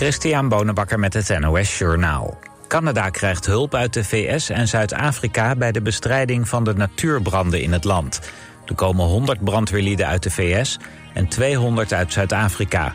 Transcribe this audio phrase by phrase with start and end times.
[0.00, 2.38] Christian Bonenbakker met het NOS Journaal.
[2.68, 7.72] Canada krijgt hulp uit de VS en Zuid-Afrika bij de bestrijding van de natuurbranden in
[7.72, 8.20] het land.
[8.66, 10.78] Er komen 100 brandweerlieden uit de VS
[11.14, 12.94] en 200 uit Zuid-Afrika.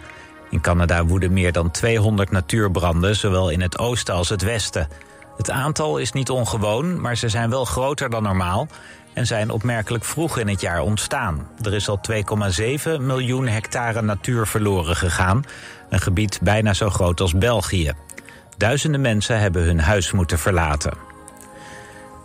[0.50, 4.88] In Canada woeden meer dan 200 natuurbranden, zowel in het oosten als het westen.
[5.38, 8.68] Het aantal is niet ongewoon, maar ze zijn wel groter dan normaal
[9.14, 11.48] en zijn opmerkelijk vroeg in het jaar ontstaan.
[11.62, 15.44] Er is al 2,7 miljoen hectare natuur verloren gegaan,
[15.90, 17.94] een gebied bijna zo groot als België.
[18.58, 20.94] Duizenden mensen hebben hun huis moeten verlaten.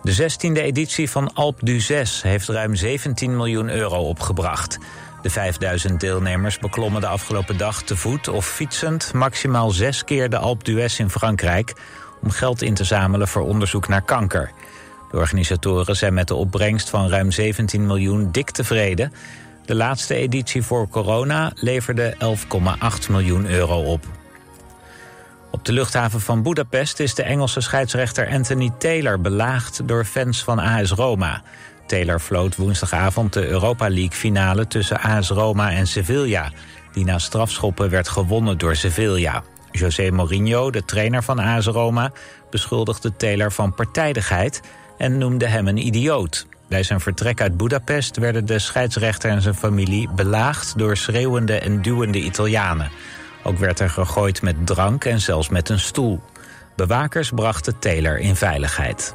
[0.03, 4.79] De 16e editie van Alp du Zes heeft ruim 17 miljoen euro opgebracht.
[5.23, 10.39] De 5000 deelnemers beklommen de afgelopen dag te voet of fietsend maximaal zes keer de
[10.39, 11.75] Alp d'Huez in Frankrijk
[12.23, 14.51] om geld in te zamelen voor onderzoek naar kanker.
[15.11, 19.13] De organisatoren zijn met de opbrengst van ruim 17 miljoen dik tevreden.
[19.71, 24.05] De laatste editie voor corona leverde 11,8 miljoen euro op.
[25.51, 30.59] Op de luchthaven van Budapest is de Engelse scheidsrechter Anthony Taylor belaagd door fans van
[30.59, 31.43] AS Roma.
[31.87, 36.53] Taylor floot woensdagavond de Europa League finale tussen AS Roma en Sevilla,
[36.93, 39.43] die na strafschoppen werd gewonnen door Sevilla.
[39.71, 42.13] José Mourinho, de trainer van AS Roma,
[42.51, 44.61] beschuldigde Taylor van partijdigheid
[44.99, 46.47] en noemde hem een idioot.
[46.71, 51.83] Bij zijn vertrek uit Budapest werden de scheidsrechter en zijn familie belaagd door schreeuwende en
[51.83, 52.91] duwende Italianen.
[53.43, 56.21] Ook werd er gegooid met drank en zelfs met een stoel.
[56.77, 59.15] Bewakers brachten Taylor in veiligheid.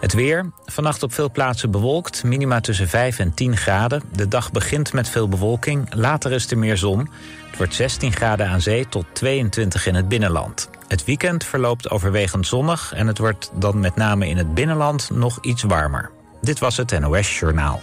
[0.00, 0.50] Het weer.
[0.64, 2.24] Vannacht op veel plaatsen bewolkt.
[2.24, 4.02] Minima tussen 5 en 10 graden.
[4.12, 5.94] De dag begint met veel bewolking.
[5.94, 6.98] Later is er meer zon.
[7.46, 10.70] Het wordt 16 graden aan zee tot 22 in het binnenland.
[10.88, 12.92] Het weekend verloopt overwegend zonnig...
[12.94, 16.15] en het wordt dan met name in het binnenland nog iets warmer.
[16.46, 17.80] Dit was het NOS Journaal.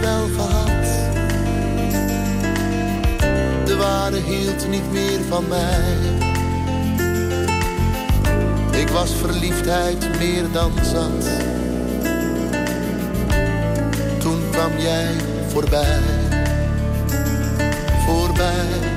[0.00, 0.84] Wel gehad.
[3.66, 5.94] De ware hield niet meer van mij.
[8.80, 11.28] Ik was verliefdheid meer dan zat.
[14.18, 15.14] Toen kwam jij
[15.48, 16.00] voorbij,
[18.06, 18.95] voorbij,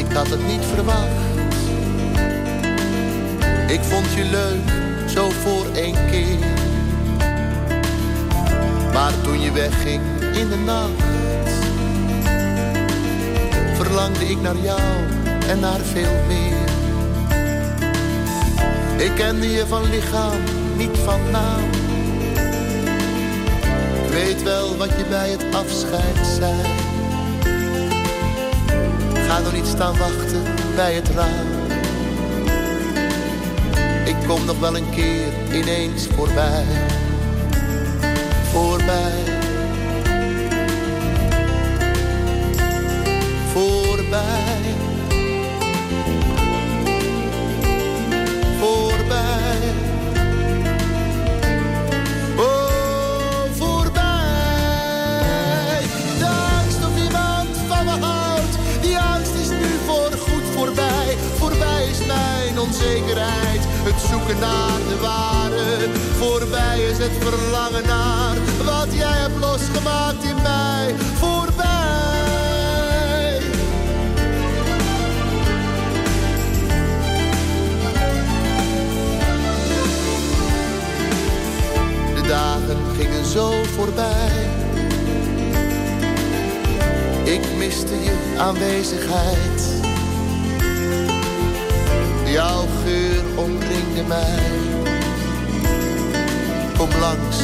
[0.00, 1.20] ik had het niet verwacht.
[3.66, 4.72] Ik vond je leuk,
[5.08, 6.38] zo voor één keer.
[8.92, 10.02] Maar toen je wegging
[10.34, 11.02] in de nacht,
[13.74, 14.80] verlangde ik naar jou
[15.48, 16.68] en naar veel meer.
[18.96, 20.40] Ik kende je van lichaam,
[20.76, 21.64] niet van naam.
[24.04, 26.89] Ik weet wel wat je bij het afscheid zei.
[29.30, 30.42] Ga nog niet staan wachten
[30.74, 31.46] bij het raam.
[34.04, 36.64] Ik kom nog wel een keer ineens voorbij.
[38.52, 39.12] Voorbij.
[43.52, 43.98] Voorbij.
[44.08, 44.89] Voorbij.
[62.70, 63.60] Onzekerheid.
[63.66, 65.88] Het zoeken naar de ware.
[66.18, 70.94] Voorbij is het verlangen naar wat jij hebt losgemaakt in mij.
[71.14, 71.68] Voorbij.
[82.14, 84.48] De dagen gingen zo voorbij.
[87.24, 89.69] Ik miste je aanwezigheid.
[92.58, 94.38] Geur omringde mij.
[96.76, 97.38] Kom langs,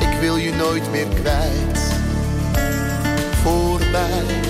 [0.00, 1.78] ik wil je nooit meer kwijt.
[3.42, 4.43] Voorbij.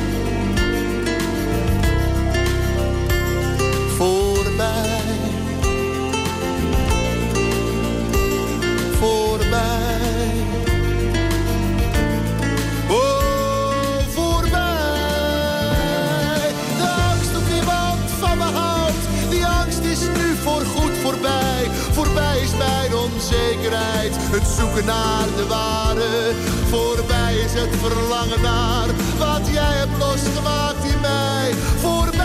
[24.35, 26.33] het zoeken naar de ware.
[26.71, 28.87] Voorbij is het verlangen naar
[29.19, 31.55] wat jij hebt losgemaakt in mij.
[31.81, 32.23] Voorbij.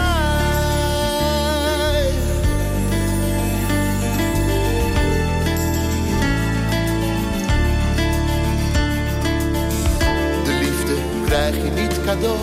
[10.44, 10.96] De liefde
[11.26, 12.40] krijg je niet cadeau.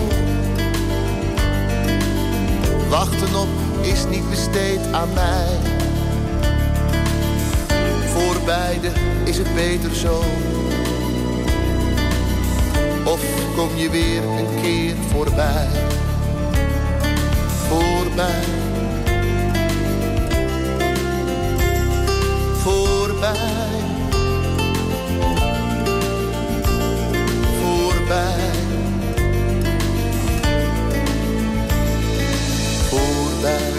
[2.89, 3.49] Wachten op
[3.83, 5.76] is niet besteed aan mij
[8.47, 8.93] beiden
[9.25, 10.23] is het beter zo.
[13.05, 13.21] Of
[13.57, 15.69] kom je weer een keer voorbij,
[17.69, 18.45] voorbij,
[22.63, 23.35] voorbij,
[27.61, 28.51] voorbij,
[32.91, 33.76] voorbij.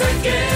[0.00, 0.55] again.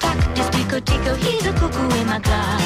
[0.00, 2.60] Doctor's Tico Tico, he's a cuckoo in my clock.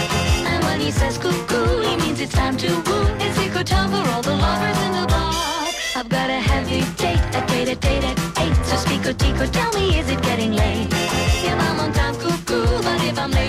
[0.50, 3.06] And when he says cuckoo, he means it's time to woo.
[3.18, 5.68] It's Tico time for all the lovers in the bar.
[5.96, 8.56] I've got a heavy date, a date, a date at eight.
[8.64, 10.88] So Tico Tico, tell me, is it getting late?
[10.90, 13.41] If I'm on time, cuckoo, but if I'm late.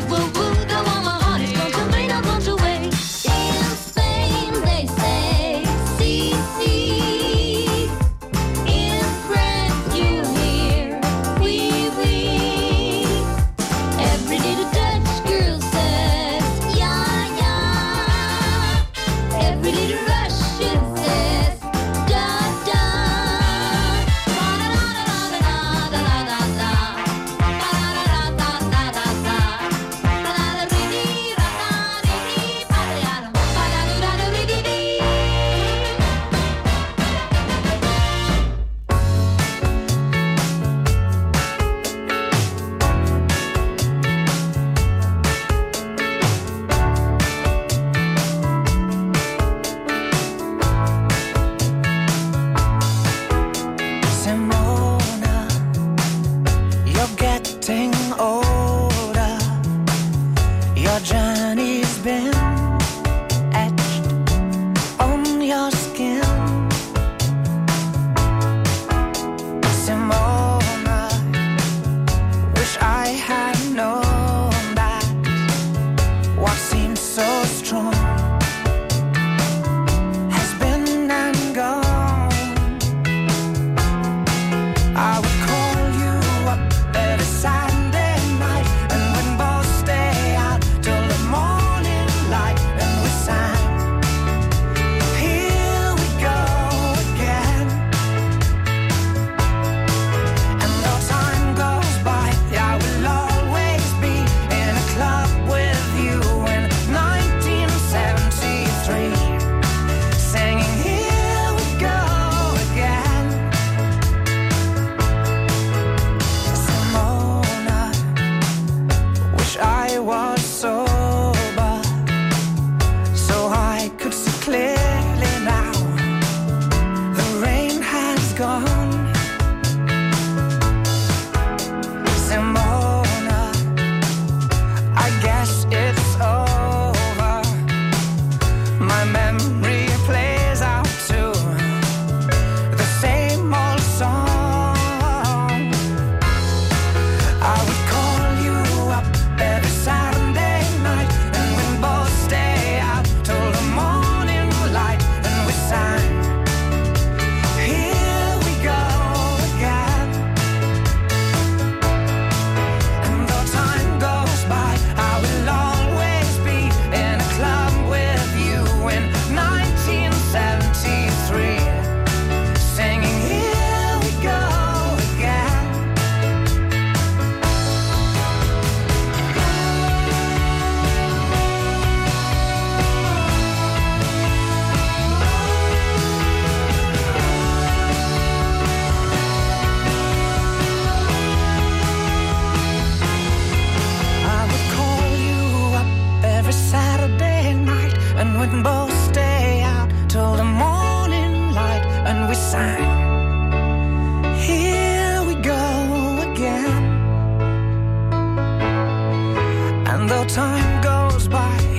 [210.14, 211.73] Though time goes by.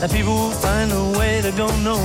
[0.00, 1.98] that people find a way to go no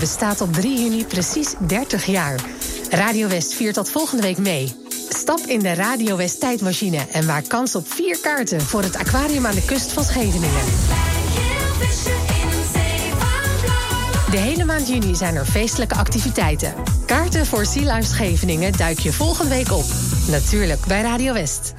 [0.00, 2.40] bestaat op 3 juni precies 30 jaar.
[2.90, 4.74] Radio West viert dat volgende week mee.
[5.08, 9.46] Stap in de Radio West tijdmachine en maak kans op vier kaarten voor het aquarium
[9.46, 10.64] aan de kust van Scheveningen.
[14.30, 16.74] De hele maand juni zijn er feestelijke activiteiten.
[17.06, 19.84] Kaarten voor Sea Life Scheveningen duik je volgende week op.
[20.28, 21.72] Natuurlijk bij Radio West.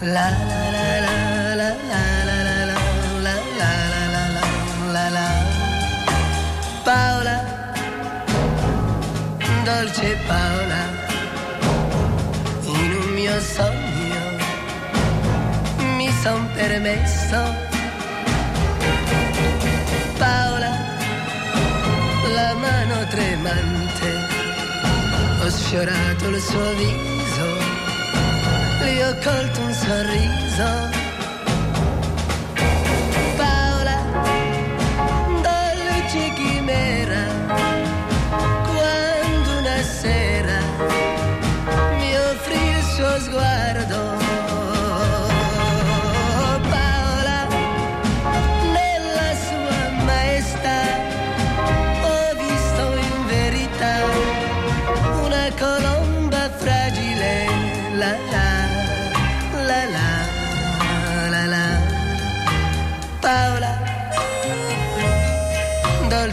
[9.91, 10.84] luce Paola
[12.63, 14.19] in un mio sogno
[15.97, 17.39] mi son permesso.
[20.17, 20.71] Paola
[22.34, 24.10] la mano tremante
[25.41, 27.60] ho sfiorato il suo viso
[28.80, 31.01] le ho colto un sorriso.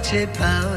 [0.08, 0.67] sais pas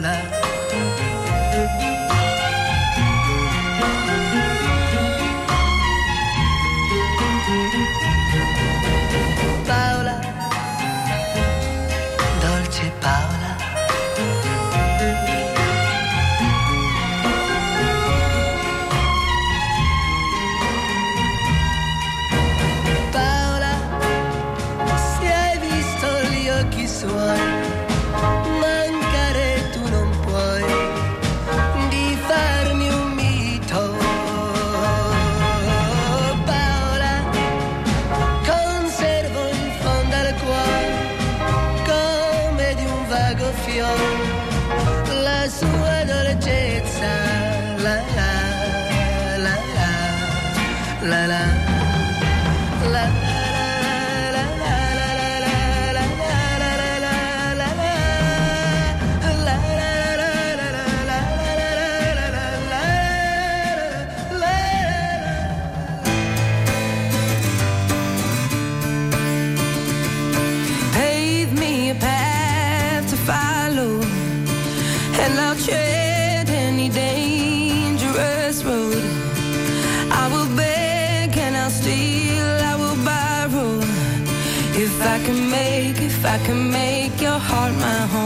[86.21, 88.20] if I can make your heart my home.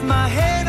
[0.00, 0.59] With my head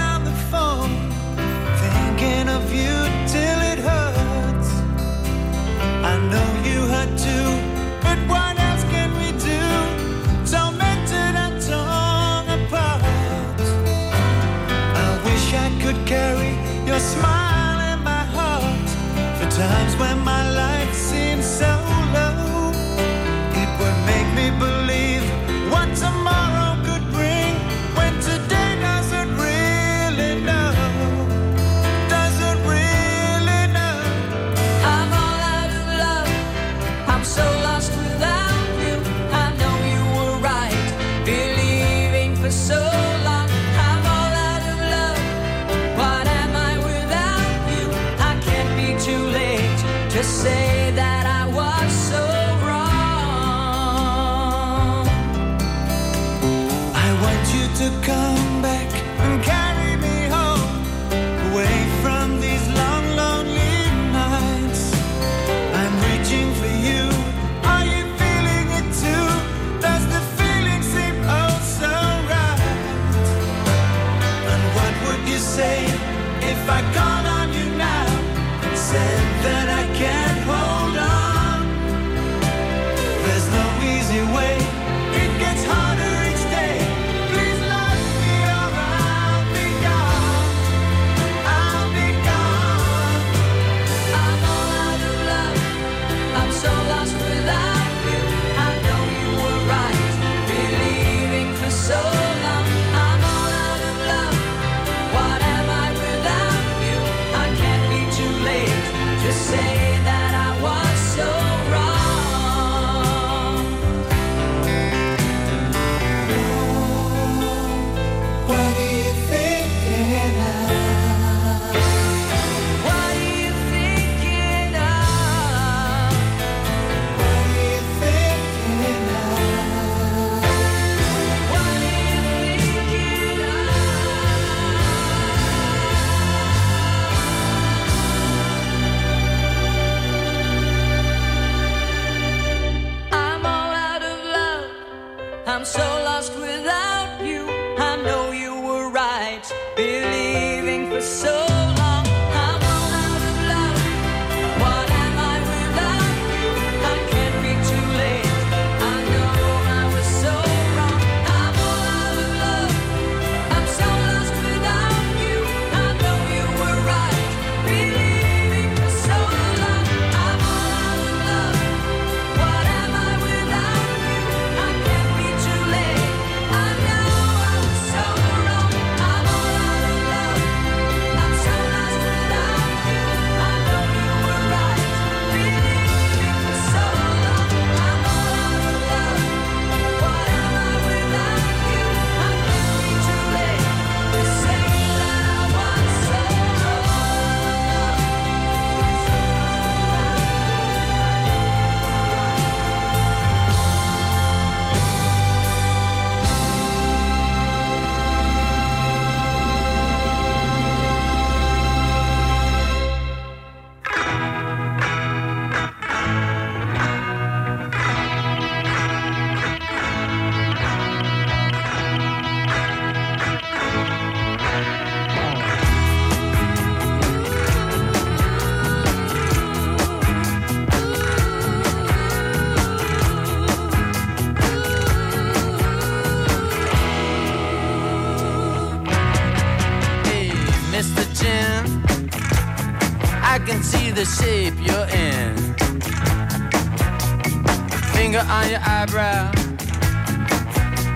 [248.31, 249.29] on your eyebrow,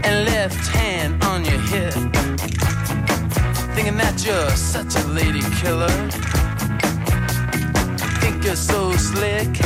[0.05, 1.93] and left hand on your hip.
[3.75, 5.89] Thinking that you're such a lady killer.
[8.21, 9.59] Think you're so slick.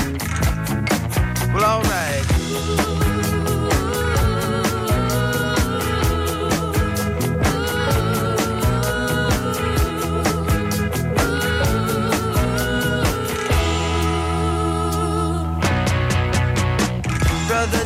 [1.54, 3.09] Well, alright.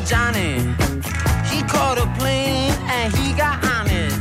[0.05, 0.59] Johnny,
[1.49, 4.11] he caught a plane and he got on it.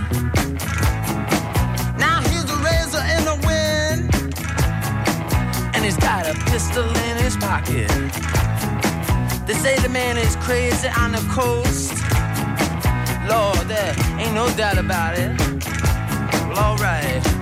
[1.99, 4.15] Now he's a razor in the wind,
[5.75, 7.89] and he's got a pistol in his pocket.
[9.47, 11.93] They say the man is crazy on the coast.
[13.29, 15.39] Lord, there ain't no doubt about it.
[16.49, 17.42] Well, alright.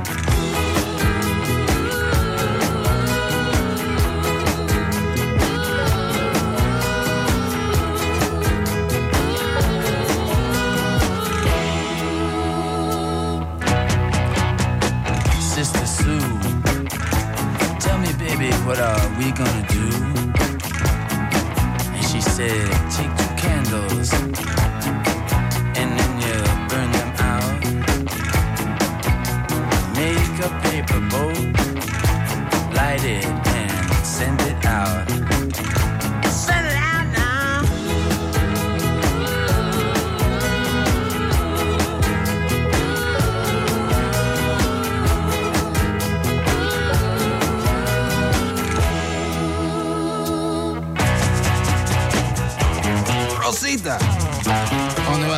[30.43, 31.36] A paper boat,
[32.74, 35.39] light it and send it out.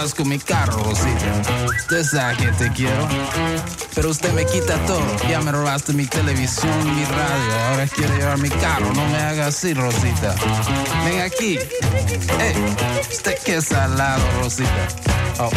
[0.03, 1.67] ¿Dónde vas con mi carro, Rosita?
[1.67, 3.09] Usted sabe que te quiero,
[3.95, 5.05] pero usted me quita todo.
[5.29, 8.93] Ya me robaste mi televisión, mi radio, ahora quiere llevar mi carro.
[8.95, 10.35] No me haga así, Rosita.
[11.05, 11.59] Ven aquí.
[12.41, 12.77] Ey,
[13.11, 14.89] usted que es salado, Rosita.
[15.39, 15.51] Oh.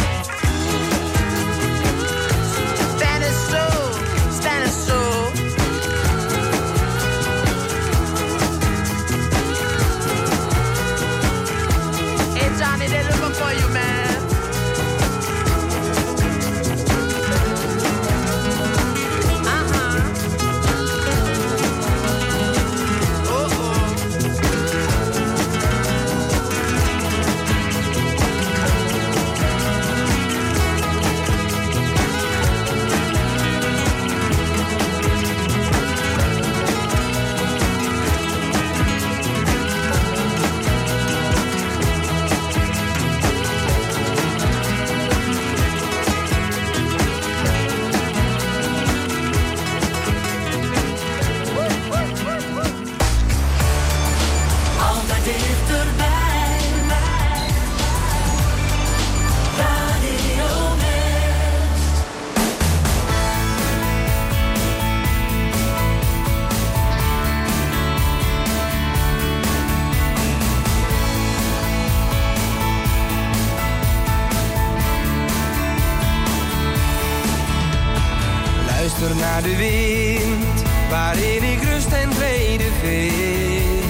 [79.36, 83.84] Naar de wind, waarin ik rust en vrede vind.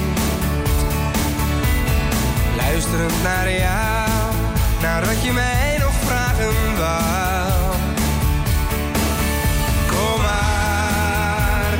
[2.56, 4.32] Luisterend naar jou,
[4.82, 7.74] naar wat je mij nog vragen wou.
[9.86, 11.78] Kom maar,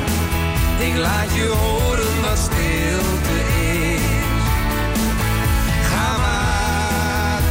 [0.78, 3.38] ik laat je horen wat stilte
[3.82, 4.00] is.
[5.90, 7.42] Ga maar,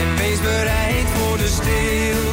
[0.00, 2.27] en wees bereid voor de stilte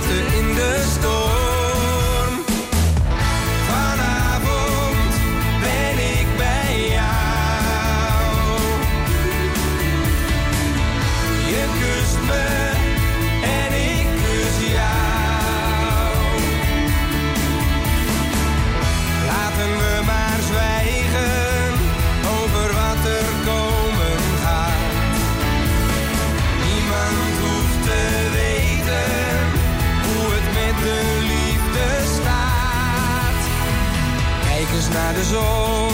[35.32, 35.92] zon,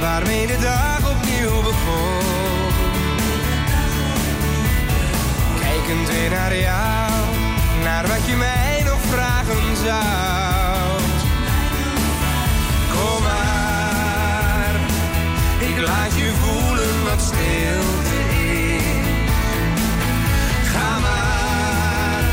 [0.00, 2.72] waarmee de dag opnieuw begon.
[5.60, 7.12] Kijkend weer naar jou,
[7.82, 11.00] naar wat je mij nog vragen zou.
[12.94, 14.74] Kom maar,
[15.58, 18.18] ik laat je voelen wat stilte
[18.64, 19.06] is.
[20.72, 22.24] Ga maar,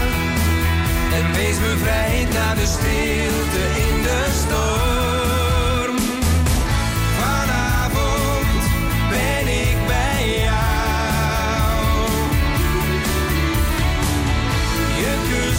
[1.13, 5.00] en wees bevrijd naar de stilte in de storm.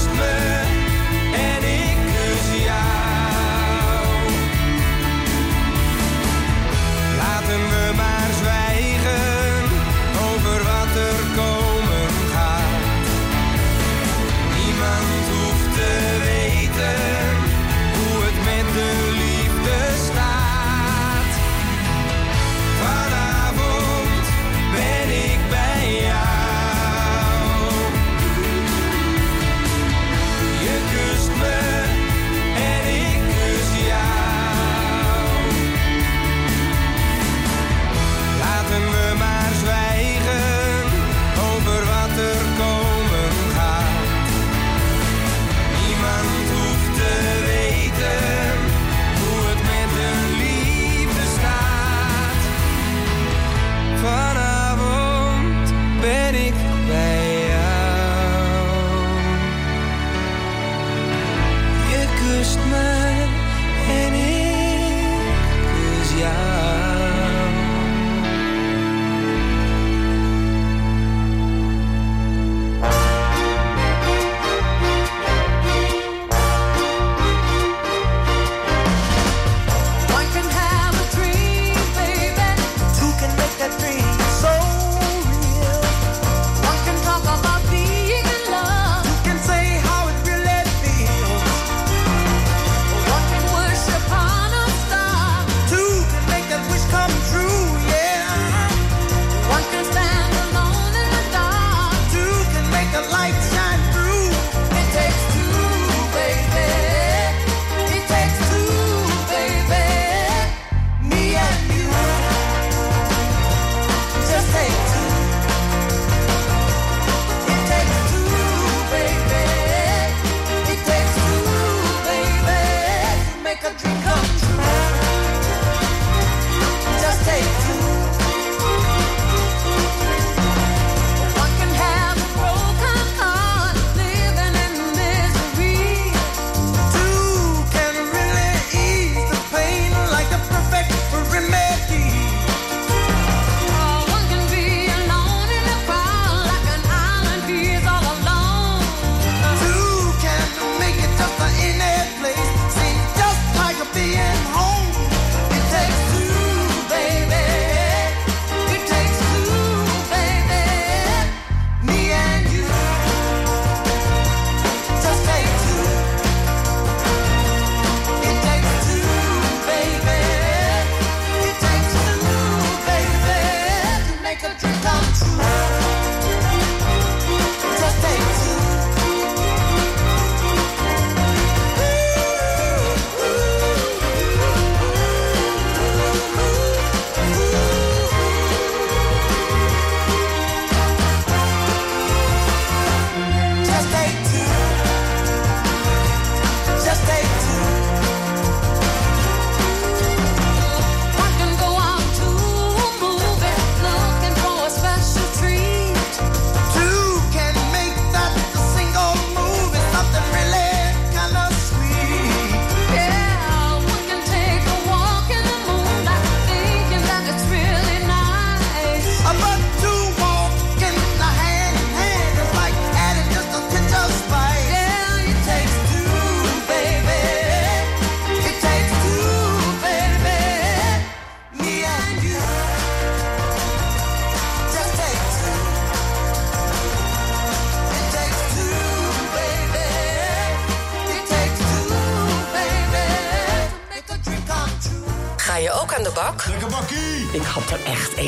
[0.02, 0.41] Christmas.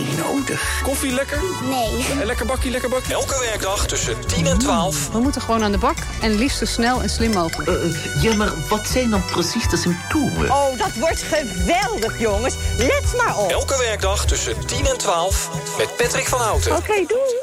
[0.02, 0.80] nodig.
[0.82, 1.42] Koffie lekker?
[1.62, 2.24] Nee.
[2.24, 3.14] Lekker bakkie, lekker bakkie?
[3.14, 5.10] Elke werkdag tussen 10 en 12.
[5.12, 7.68] We moeten gewoon aan de bak en liefst zo snel en slim mogelijk.
[7.68, 10.50] Uh, ja, maar wat zijn dan precies de symptomen?
[10.50, 12.54] Oh, dat wordt geweldig, jongens.
[12.78, 13.50] Let maar op.
[13.50, 16.70] Elke werkdag tussen 10 en 12 met Patrick van Houten.
[16.76, 17.33] Oké, okay, doei.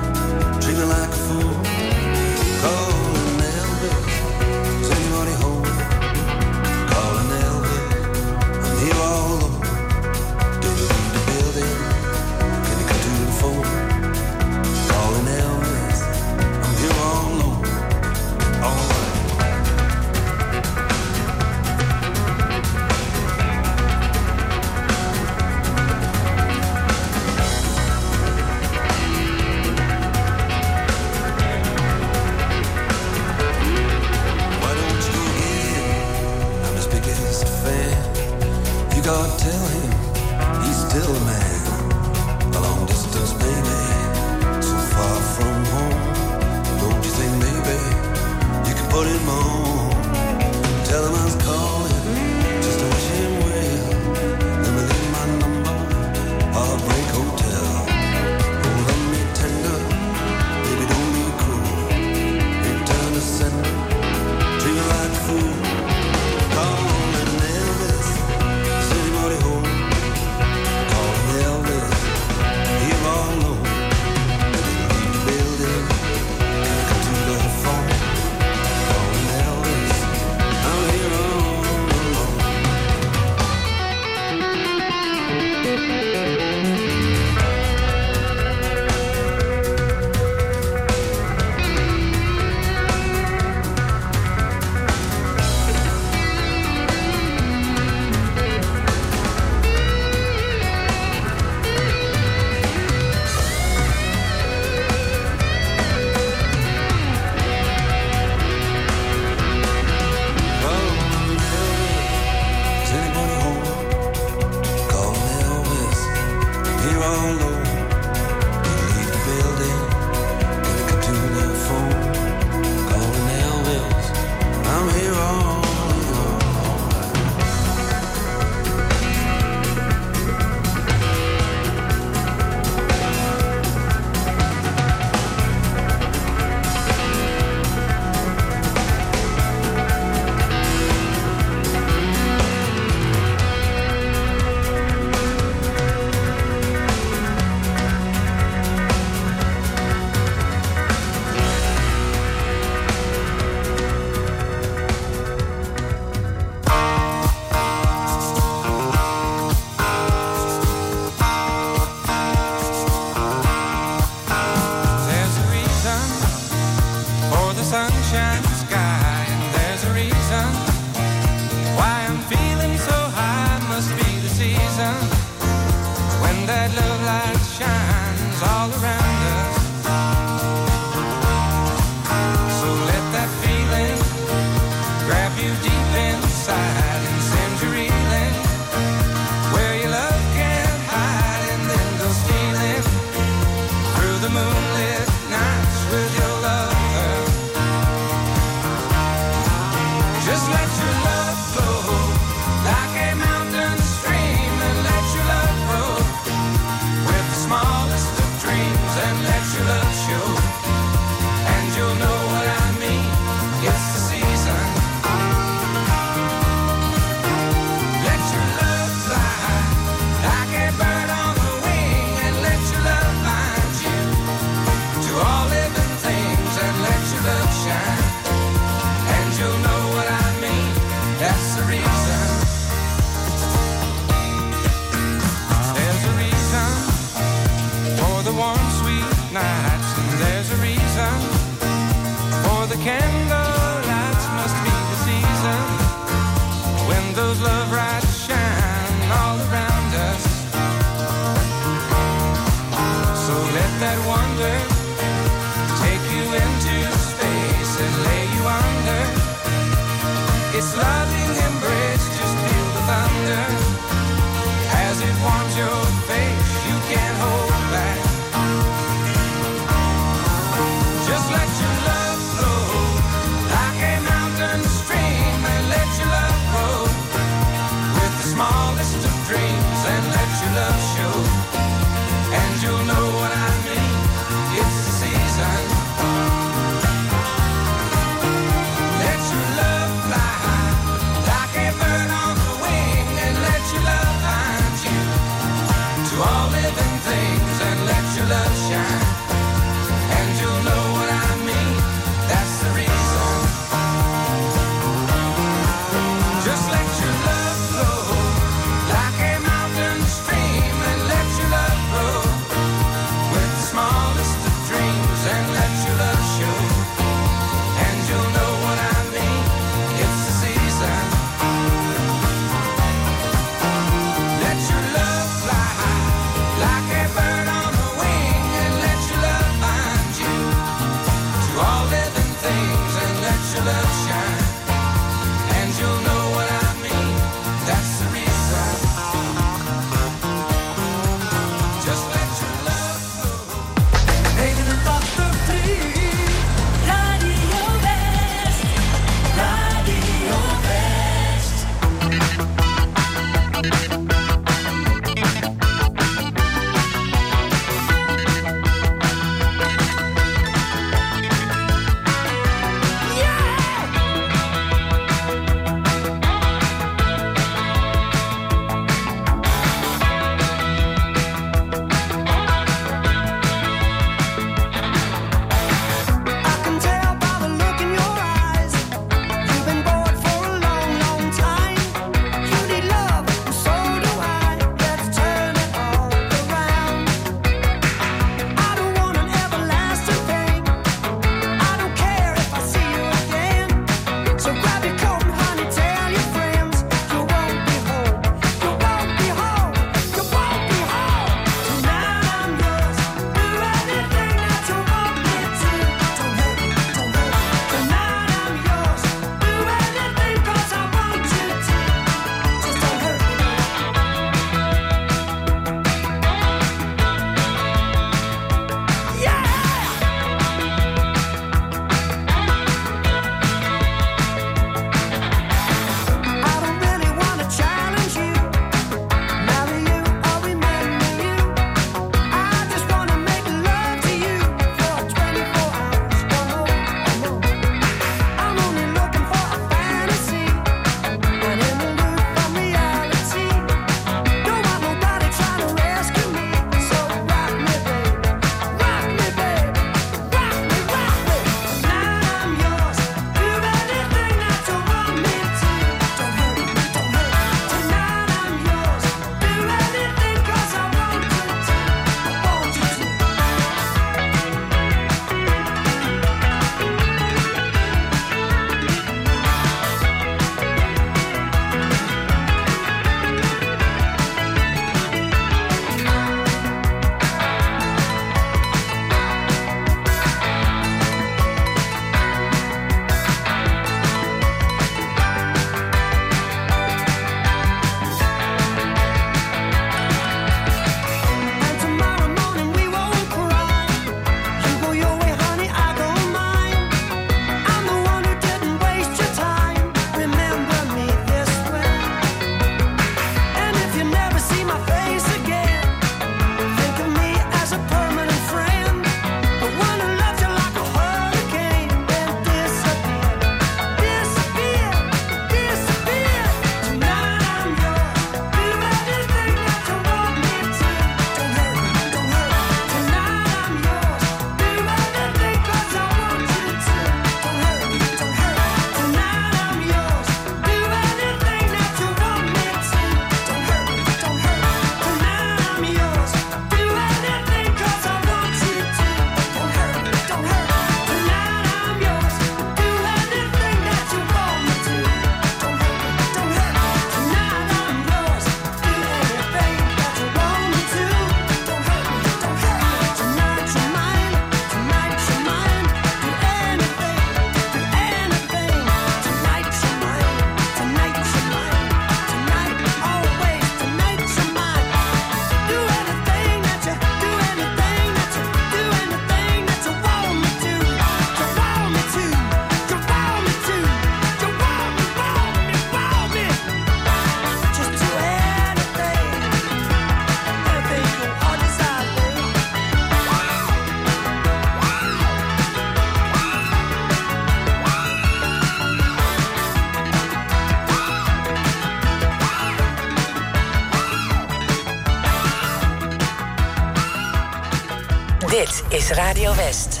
[598.92, 600.00] Is Radio West.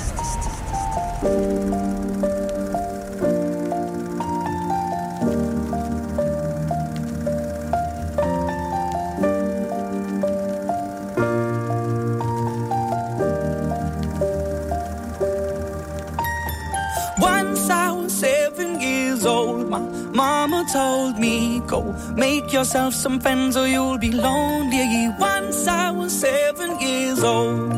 [17.18, 19.80] Once I was seven years old, my
[20.12, 25.08] mama told me, Go make yourself some friends or you'll be lonely.
[25.18, 27.77] Once I was seven years old.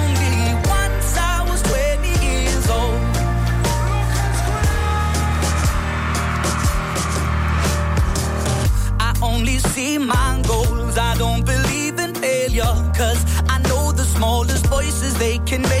[9.81, 10.97] See my goals.
[10.97, 12.75] I don't believe in failure.
[12.99, 13.21] Cause
[13.53, 15.80] I know the smallest voices, they can make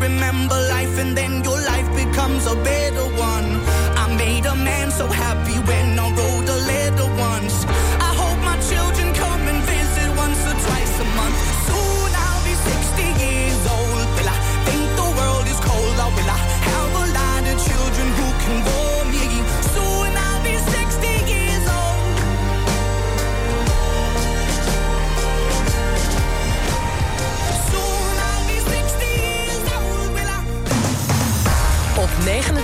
[0.00, 2.83] Remember life, and then your life becomes a better